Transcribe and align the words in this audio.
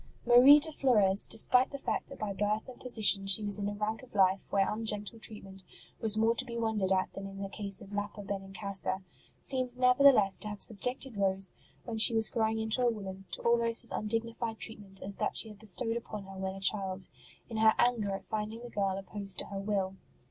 Marie 0.25 0.57
de 0.59 0.71
Flores, 0.71 1.27
despite 1.27 1.69
the 1.69 1.77
fact 1.77 2.09
that 2.09 2.17
by 2.17 2.33
birth 2.33 2.67
and 2.67 2.79
position 2.81 3.27
she 3.27 3.43
was 3.43 3.59
in 3.59 3.69
a 3.69 3.73
rank 3.75 4.01
of 4.01 4.15
life 4.15 4.47
where 4.49 4.67
ungentle 4.67 5.19
treatment 5.19 5.61
was 5.99 6.17
more 6.17 6.33
to 6.33 6.43
be 6.43 6.57
wondered 6.57 6.91
at 6.91 7.13
than 7.13 7.27
in 7.27 7.39
the 7.43 7.47
case 7.49 7.81
of 7.83 7.93
Lapa 7.93 8.23
Benincasa, 8.23 9.03
seems 9.39 9.77
never 9.77 10.03
theless 10.03 10.39
to 10.39 10.47
have 10.47 10.59
subjected 10.59 11.17
Rose, 11.17 11.53
when 11.85 11.99
she 11.99 12.15
was 12.15 12.31
growing 12.31 12.57
into 12.57 12.81
a 12.81 12.89
woman, 12.89 13.25
to 13.29 13.43
almost 13.43 13.83
as 13.83 13.91
undignified 13.91 14.57
treatment 14.57 15.03
as 15.03 15.17
that 15.17 15.37
she 15.37 15.49
had 15.49 15.59
bestowed 15.59 15.95
upon 15.95 16.23
her 16.23 16.35
when 16.39 16.55
a 16.55 16.59
child, 16.59 17.05
in 17.47 17.57
her 17.57 17.75
anger 17.77 18.09
at 18.15 18.25
finding 18.25 18.63
the 18.63 18.71
girl 18.71 18.97
opposed 18.97 19.37
to 19.37 19.45
her 19.45 19.59
will. 19.59 19.97